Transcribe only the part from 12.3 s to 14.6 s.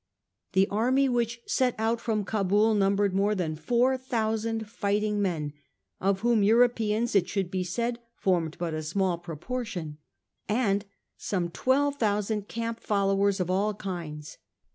camp followers of all kinds.